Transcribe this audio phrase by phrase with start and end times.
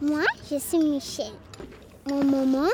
[0.00, 1.32] Moi, je suis Michel.
[2.08, 2.68] Mon maman,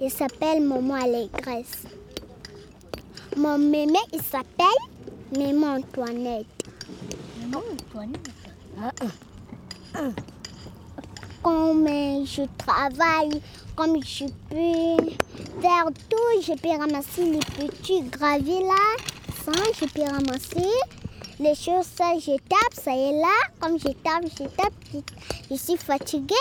[0.00, 1.84] il s'appelle Maman Allégresse.
[3.36, 4.66] Mon mémé, il s'appelle
[5.36, 6.46] Maman Antoinette.
[7.40, 8.28] Maman Antoinette
[11.42, 13.40] Comme je travaille,
[13.76, 15.04] comme je peux
[15.60, 18.96] faire tout, je peux ramasser les petits graviers là,
[19.80, 20.68] je peux ramasser
[21.40, 23.28] les choses, ça, je tape, ça est là.
[23.60, 24.72] Comme je tape, je tape,
[25.50, 26.34] je, suis fatiguée.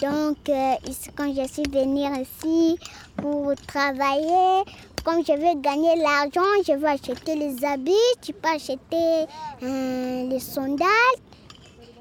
[0.00, 0.74] Donc, euh,
[1.16, 2.78] quand je suis venue ici
[3.16, 4.62] pour travailler,
[5.04, 9.26] comme je veux gagner l'argent, je veux acheter les habits, tu peux acheter
[9.62, 10.88] euh, les sandales,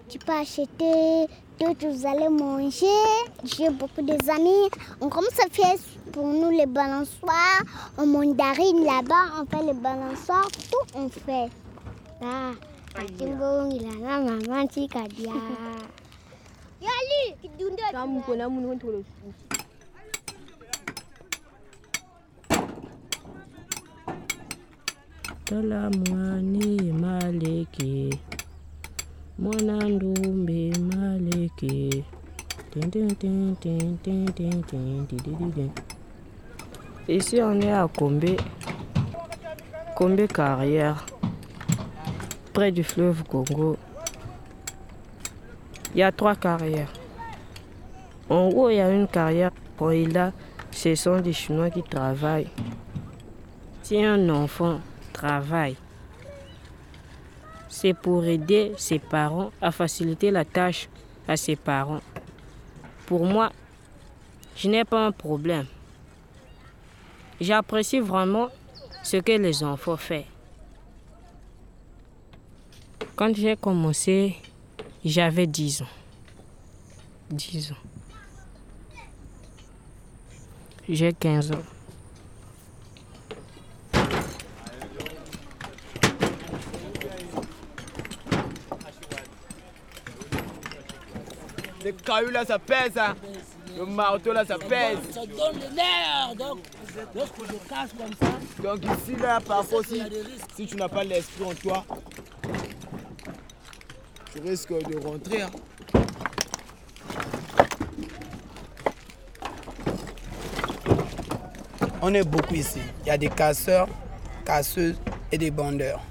[0.10, 2.86] tu peux acheter tout, vous allez manger.
[3.44, 4.70] J'ai beaucoup d'amis.
[5.02, 5.76] On commence à faire
[6.12, 7.62] pour nous les balançoires,
[7.98, 11.50] en mandarine là-bas, on fait les balançoires, tout on fait.
[12.22, 12.52] Ah,
[14.72, 15.32] chikadia.
[16.82, 17.36] Yali,
[29.40, 32.04] mwana ndumbe maleke.
[37.08, 38.36] Ici, on est à Combé,
[39.96, 41.06] Combé Carrière,
[42.52, 43.78] près du fleuve Congo.
[45.94, 46.92] Il y a trois carrières.
[48.30, 49.52] En haut, il y a une carrière.
[49.78, 50.34] Quand il
[50.72, 52.50] ce sont des Chinois qui travaillent.
[53.84, 54.80] Si un enfant
[55.14, 55.78] travaille,
[57.86, 60.90] c'est pour aider ses parents à faciliter la tâche
[61.28, 62.02] à ses parents.
[63.06, 63.52] Pour moi,
[64.56, 65.68] je n'ai pas un problème.
[67.40, 68.50] J'apprécie vraiment
[69.04, 70.24] ce que les enfants font.
[73.16, 74.36] Quand j'ai commencé,
[75.04, 75.96] j'avais 10 ans.
[77.30, 77.76] 10 ans.
[80.90, 81.75] J'ai 15 ans.
[91.86, 92.98] Les cailloux là, ça pèse.
[92.98, 93.14] Hein.
[93.78, 94.98] Le marteau là, ça pèse.
[95.12, 96.36] Ça donne le nerf.
[96.36, 96.58] Donc,
[97.14, 101.54] lorsque je casse comme ça, Donc ici là, parfois si, tu n'as pas l'esprit en
[101.54, 101.86] toi,
[104.34, 105.44] tu risques de rentrer.
[105.44, 105.50] hein.
[112.02, 112.80] On est beaucoup ici.
[113.04, 113.88] Il y a des casseurs,
[114.44, 115.00] casseuses
[115.32, 116.02] et des bandeurs.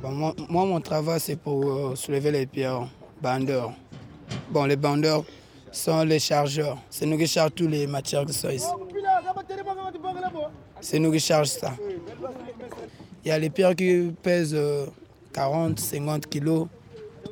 [0.00, 2.86] Bon, moi, moi, mon travail, c'est pour euh, soulever les pierres.
[3.20, 3.72] Bandeurs.
[4.50, 5.24] Bon, les bandeurs
[5.72, 6.78] sont les chargeurs.
[6.90, 8.66] C'est nous qui chargeons toutes les matières qui sont ici.
[10.80, 11.74] C'est nous qui chargeons ça.
[13.24, 14.86] Il y a les pierres qui pèsent euh,
[15.32, 16.66] 40, 50 kilos,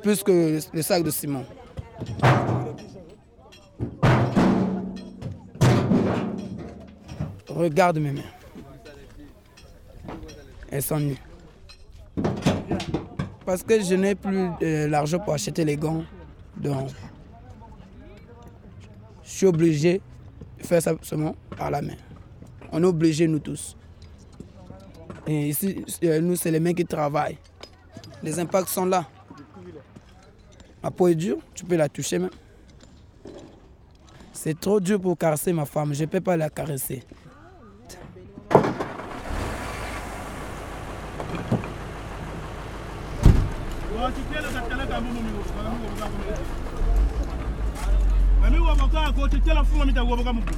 [0.03, 1.43] plus que le sac de ciment.
[7.49, 8.21] Regarde mes mains.
[10.69, 11.17] Elles sont nues.
[13.45, 16.03] Parce que je n'ai plus euh, l'argent pour acheter les gants.
[16.61, 16.89] Donc,
[19.23, 20.01] je suis obligé
[20.59, 21.95] de faire ça seulement par la main.
[22.71, 23.77] On est obligé, nous tous.
[25.27, 27.37] Et ici, euh, nous, c'est les mains qui travaillent.
[28.23, 29.05] Les impacts sont là.
[30.81, 32.29] Ma peau est dure, tu peux la toucher même.
[34.31, 37.03] C'est trop dur pour caresser ma femme, je ne peux pas la caresser.
[48.41, 50.55] Nani wabo kaa kwa chela fuma mita wabo kama mkuu.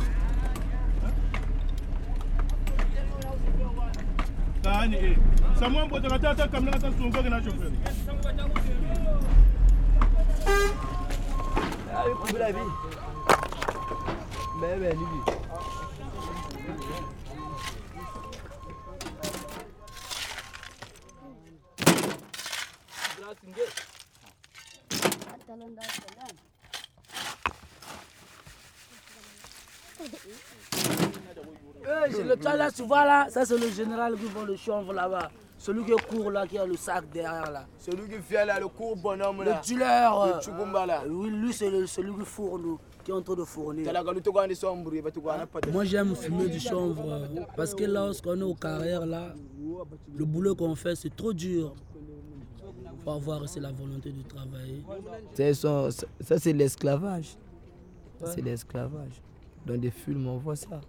[4.63, 5.17] Kaani eh.
[5.59, 7.77] Samua mbote kata kata kamna kata sungo kina choferi.
[11.97, 12.59] Ai kubira bi.
[14.61, 15.31] Bebe ni bi.
[23.17, 23.78] Graças a Deus.
[32.23, 35.29] Le tas là, tu vois là, ça c'est le général qui vend le chanvre là-bas.
[35.57, 37.65] Celui qui court là, qui a le sac derrière là.
[37.79, 39.61] Celui qui vient là, le court bonhomme Le là.
[40.25, 41.03] Le euh, Tchougoumba là.
[41.09, 43.85] Oui, lui c'est le- celui qui fourne, qui est en train de fournir.
[45.61, 45.69] De.
[45.71, 49.33] Moi j'aime fumer du chanvre parce que lorsqu'on est aux carrières là,
[50.15, 51.73] le boulot qu'on fait c'est trop dur.
[53.09, 54.83] Faut avoir aussi la volonté de travailler.
[55.33, 55.89] C'est son-
[56.21, 57.35] Ça, c'est l'esclavage.
[58.25, 59.21] C'est l'esclavage.
[59.65, 60.79] Dans des films, on voit ça.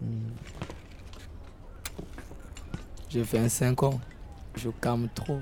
[0.00, 0.06] Mm.
[3.08, 4.00] J'ai 25 ans.
[4.56, 5.40] Je calme trop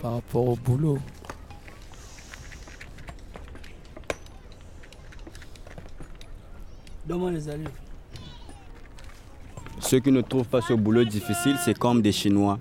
[0.00, 0.98] par rapport au boulot.
[7.06, 7.70] Donne-moi les allures.
[9.80, 12.58] Ceux qui ne trouvent pas ce boulot difficile, c'est comme des Chinois.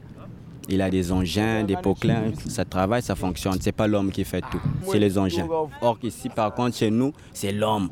[0.70, 3.58] Il a des engins, des poquelins, ça travaille, ça fonctionne.
[3.62, 5.48] C'est pas l'homme qui fait tout, c'est les engins.
[5.82, 7.90] Or ici, par contre, chez nous, c'est l'homme.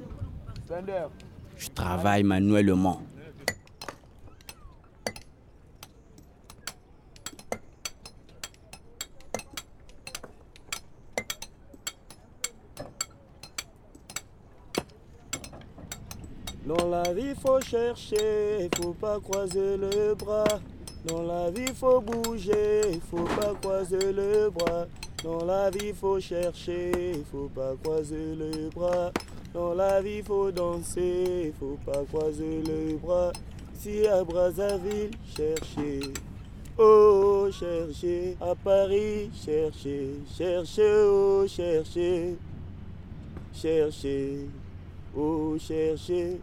[1.57, 3.01] Je travaille manuellement.
[16.66, 20.44] Dans la vie, faut chercher, faut pas croiser le bras.
[21.07, 24.88] Dans la vie, faut bouger, faut pas croiser le bras.
[25.24, 29.12] Dans la vie, faut chercher, faut pas croiser le bras.
[29.54, 33.31] Dans la vie, faut danser, faut pas croiser le bras.
[33.78, 36.00] Si à Brazzaville, chercher.
[36.78, 38.36] Oh, chercher.
[38.42, 40.16] À Paris, chercher.
[40.36, 42.36] Chercher, oh, chercher.
[43.54, 44.50] Chercher.
[45.16, 46.40] Oh, chercher.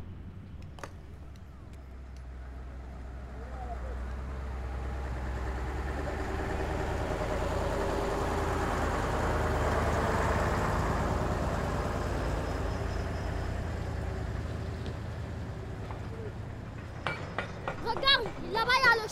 [17.85, 19.09] Regarde, là-bas, il y a le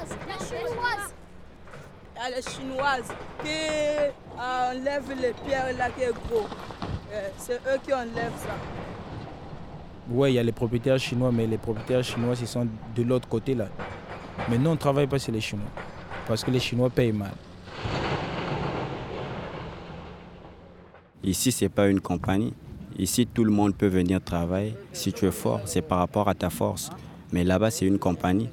[0.00, 0.16] chinoise.
[0.28, 1.14] La chinoise.
[2.14, 3.12] Il y a les chinoises
[3.42, 6.46] qui enlèvent les pierres là qui est gros.
[7.12, 8.54] Euh, C'est eux qui enlèvent ça.
[10.10, 13.28] Oui, il y a les propriétaires chinois, mais les propriétaires chinois, ils sont de l'autre
[13.28, 13.66] côté là.
[14.48, 15.68] Mais nous, on ne travaille pas sur les Chinois.
[16.26, 17.32] Parce que les Chinois payent mal.
[21.22, 22.54] Ici, c'est pas une compagnie.
[22.98, 24.74] Ici, tout le monde peut venir travailler.
[24.92, 26.90] Si tu es fort, c'est par rapport à ta force.
[27.32, 28.48] Mais là-bas, c'est une compagnie.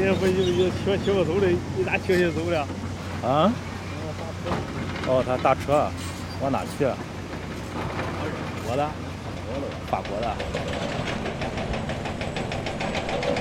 [0.00, 1.48] 你不就就骑摩托走的？
[1.76, 2.58] 你咋骑摩走的？
[3.22, 3.52] 啊？
[5.06, 5.90] 哦，他打车，
[6.40, 6.86] 往哪去？
[8.66, 8.88] 我的？
[9.90, 10.34] 法国的。
[13.08, 13.40] 法国的。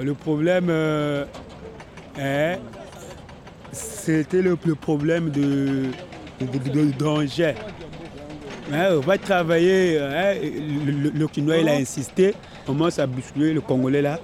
[0.00, 0.68] Le problème.
[2.18, 2.56] Hein,
[3.72, 5.86] c'était le, problème de,
[6.98, 7.54] danger.
[8.72, 12.34] Hein, on va travailler, hein, le, le- Chinois il a insisté,
[12.64, 14.18] on commence à bousculer le Congolais là.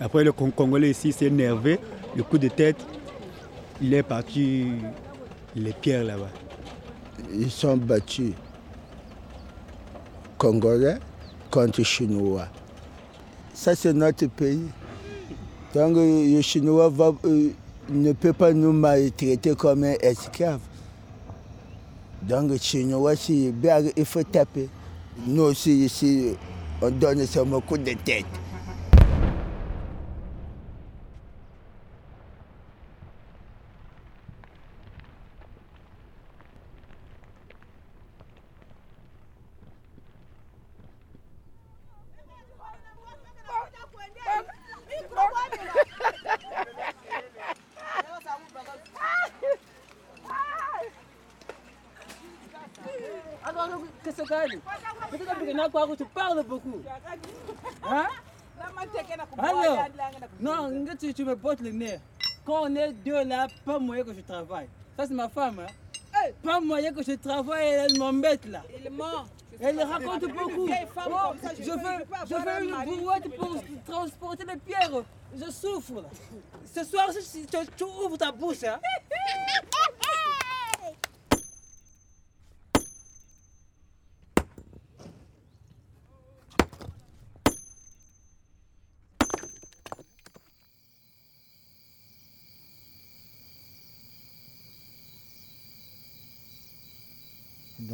[0.00, 1.80] Après le Con- Congolais ici s'est énervé,
[2.16, 2.76] le coup de tête,
[3.80, 4.66] il est parti
[5.56, 6.30] les pierres là-bas.
[7.34, 8.32] Ils sont battus.
[10.36, 10.98] Congolais
[11.50, 12.46] contre Chinois.
[13.52, 14.68] Ça, c'est notre pays.
[15.74, 16.92] Donc, euh, le Chinois
[17.24, 17.48] euh,
[17.90, 20.60] ne peut pas nous maltraiter comme un esclave.
[22.22, 23.52] Donc, le Chinois, si
[23.96, 24.68] il faut taper.
[25.26, 26.36] Nous aussi, ici,
[26.80, 28.24] on donne seulement coup de tête.
[54.04, 56.80] Qu'est-ce que pas tu parles beaucoup.
[57.84, 58.06] Hein?
[59.38, 59.86] Alors,
[60.40, 62.00] non, tu, tu me bottes le nez.
[62.44, 64.68] Quand on est deux là, pas moyen que je travaille.
[64.96, 65.60] Ça, c'est ma femme.
[65.60, 66.30] Hein?
[66.42, 68.62] Pas moyen que je travaille, elle m'embête là.
[68.84, 69.26] Il ment.
[69.60, 70.68] Elle raconte beaucoup.
[70.68, 75.02] Oh, je je peux- je un une brouette pour transporter les pierres.
[75.36, 75.94] Je souffre.
[76.00, 76.08] là.
[76.64, 78.78] Ce soir, si tu, tu ouvres ta bouche, hein.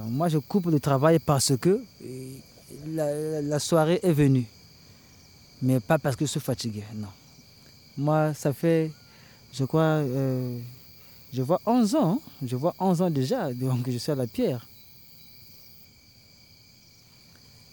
[0.02, 2.32] Moi, je coupe le travail parce que euh,
[2.88, 4.46] la, la soirée est venue.
[5.62, 7.08] Mais pas parce que je suis fatigué, non.
[7.96, 8.90] Moi, ça fait,
[9.52, 10.58] je crois, euh,
[11.32, 12.12] je vois 11 ans.
[12.14, 12.18] hein.
[12.44, 14.66] Je vois 11 ans déjà, donc je suis à la pierre.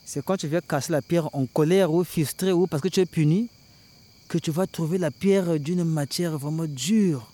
[0.05, 2.99] C'est quand tu viens casser la pierre en colère ou frustré ou parce que tu
[2.99, 3.47] es puni
[4.27, 7.31] que tu vas trouver la pierre d'une matière vraiment dure.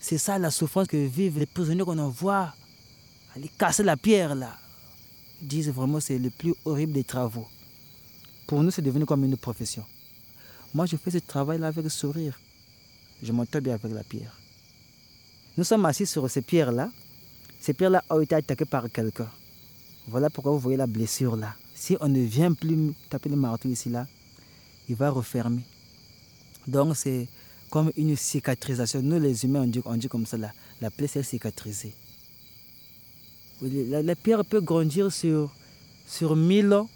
[0.00, 2.54] C'est ça la souffrance que vivent les prisonniers qu'on envoie.
[3.36, 4.56] Aller casser la pierre là.
[5.42, 7.46] Ils disent vraiment c'est le plus horrible des travaux.
[8.46, 9.84] Pour nous, c'est devenu comme une profession.
[10.72, 12.38] Moi, je fais ce travail-là avec le sourire.
[13.22, 14.34] Je m'entends bien avec la pierre.
[15.58, 16.90] Nous sommes assis sur ces pierres-là.
[17.60, 19.28] Ces pierres-là ont été attaquées par quelqu'un.
[20.06, 21.54] Voilà pourquoi vous voyez la blessure là.
[21.74, 24.06] Si on ne vient plus taper le marteau ici là,
[24.88, 25.62] il va refermer.
[26.66, 27.26] Donc c'est
[27.68, 29.02] comme une cicatrisation.
[29.02, 30.52] Nous les humains on dit, comme ça là.
[30.80, 31.94] La plaie s'est cicatrisée.
[33.62, 35.50] La, pierre peut grandir sur,
[36.06, 36.88] sur 1000 ans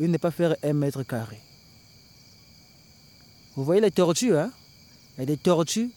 [0.00, 1.38] et ne pas faire un mètre carré.
[3.54, 4.52] Vous voyez les tortues, hein?
[5.16, 5.90] Il y a des tortues.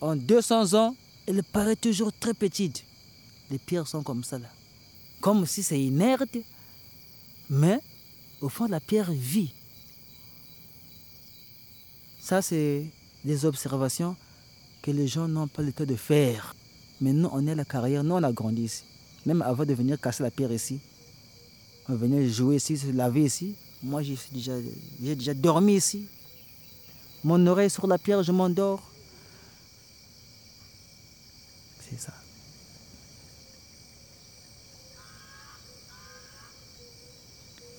[0.00, 2.84] En 200 ans, elles paraissent toujours très petites.
[3.50, 4.48] Les pierres sont comme ça là.
[5.20, 6.36] Comme si c'est inerte.
[7.48, 7.80] Mais
[8.40, 9.52] au fond, la pierre vit.
[12.20, 12.86] Ça, c'est
[13.24, 14.16] des observations
[14.82, 16.54] que les gens n'ont pas le temps de faire.
[17.04, 18.82] Mais nous, on est la carrière, nous, on a grandi ici.
[19.26, 20.80] Même avant de venir casser la pierre ici,
[21.86, 23.54] on venait jouer ici, se laver ici.
[23.82, 24.52] Moi, j'ai déjà,
[24.98, 26.06] déjà dormi ici.
[27.22, 28.82] Mon oreille sur la pierre, je m'endors.
[31.82, 32.14] C'est ça.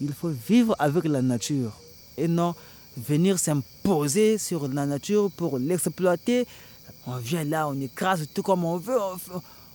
[0.01, 1.71] Il faut vivre avec la nature
[2.15, 2.53] et non
[2.95, 6.45] venir s'imposer sur la nature pour l'exploiter.
[7.07, 8.97] On vient là, on écrase tout comme on veut,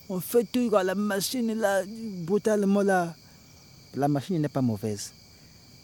[0.08, 3.14] on fait, tout, la machine là, brutalement là.
[3.94, 5.12] La machine n'est pas mauvaise.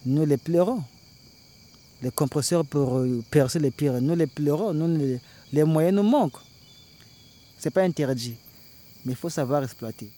[0.05, 0.83] Nous les pleurons.
[2.03, 5.21] Les compresseurs pour percer les pierres, nous les pleurons, nous les,
[5.53, 6.41] les moyens nous manquent.
[7.59, 8.35] Ce n'est pas interdit,
[9.05, 10.11] mais il faut savoir exploiter.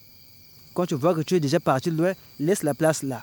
[0.74, 3.22] Quand tu vois que tu es déjà parti loin, laisse la place là.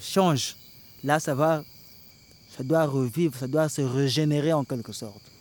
[0.00, 0.56] Change.
[1.04, 1.62] Là, ça va
[2.56, 5.31] ça doit revivre, ça doit se régénérer en quelque sorte.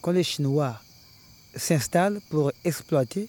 [0.00, 0.80] Quand les Chinois
[1.54, 3.28] s'installent pour exploiter,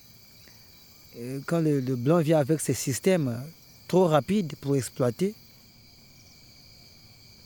[1.45, 3.43] quand le, blanc vient avec ses systèmes
[3.87, 5.33] trop rapides pour exploiter,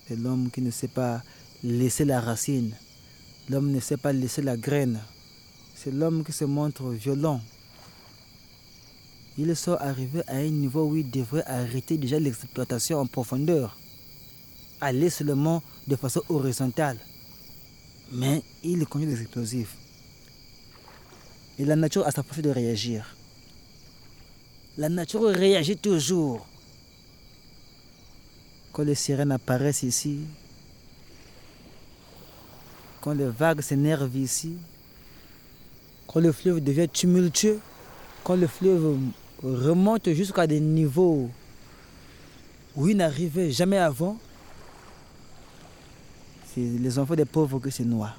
[0.07, 1.23] c'est l'homme qui ne sait pas
[1.63, 2.75] laisser la racine,
[3.49, 4.99] l'homme ne sait pas laisser la graine,
[5.75, 7.41] c'est l'homme qui se montre violent.
[9.37, 13.77] Ils sont arrivés à un niveau où ils devraient arrêter déjà l'exploitation en profondeur
[14.83, 16.97] aller seulement de façon horizontale.
[18.11, 19.75] Mais il conduit des explosifs.
[21.57, 23.15] Et la nature a sa façon de réagir.
[24.77, 26.47] La nature réagit toujours.
[28.71, 30.21] Quand les sirènes apparaissent ici,
[33.01, 34.55] quand les vagues s'énervent ici,
[36.07, 37.59] quand le fleuve devient tumultueux,
[38.23, 38.97] quand le fleuve
[39.43, 41.29] remonte jusqu'à des niveaux
[42.75, 44.17] où il n'arrivait jamais avant,
[46.53, 48.15] c'est les enfants des pauvres que c'est noir.